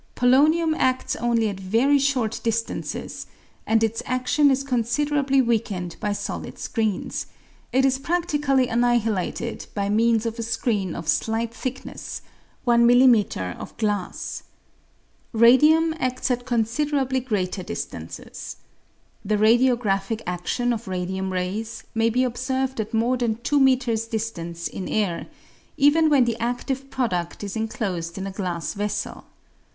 Polonium 0.15 0.73
ads 0.77 1.15
only 1.17 1.47
at 1.47 1.59
very 1.59 1.99
short 1.99 2.41
distances, 2.43 3.27
and 3.67 3.83
its 3.83 4.01
adion 4.07 4.49
is 4.49 4.63
considerably 4.63 5.43
weakened 5.43 5.95
by 5.99 6.11
solid 6.11 6.57
screens; 6.57 7.27
it 7.71 7.85
is 7.85 7.99
pradically 7.99 8.67
annihilated 8.67 9.67
by 9.75 9.89
means 9.89 10.25
of 10.25 10.39
a 10.39 10.41
screen 10.41 10.95
of 10.95 11.07
slight 11.07 11.53
thick 11.53 11.85
ness 11.85 12.23
(I 12.67 12.73
m.m. 12.73 13.15
of 13.61 13.77
glass). 13.77 14.41
Radium 15.33 15.93
ads 15.99 16.31
at 16.31 16.47
considerably 16.47 17.19
greater 17.19 17.61
distances. 17.61 18.55
The 19.23 19.37
radiographic 19.37 20.23
adion 20.25 20.73
of 20.73 20.87
radium 20.87 21.29
rajs 21.31 21.83
may 21.93 22.09
be 22.09 22.23
observed 22.23 22.79
at 22.81 22.91
more 22.95 23.17
than 23.17 23.35
2 23.43 23.57
m. 23.57 23.75
distance 23.77 24.67
in 24.67 24.87
air, 24.89 25.27
even 25.77 26.09
when 26.09 26.25
the 26.25 26.37
adive 26.39 26.89
produd 26.89 27.43
is 27.43 27.55
enclosed 27.55 28.17
in 28.17 28.25
a 28.25 28.31
glass 28.31 28.73
vessel. 28.73 29.25